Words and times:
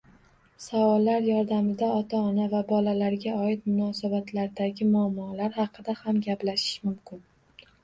Savollar 0.67 1.27
yordamida 1.31 1.89
ota-ona 1.97 2.47
va 2.53 2.61
bolalarga 2.71 3.35
oid 3.43 3.69
munosabatlardagi 3.73 4.89
muammolar 4.97 5.55
haqida 5.61 5.99
ham 6.03 6.25
gaplashish 6.27 6.75
mumkin 6.91 7.25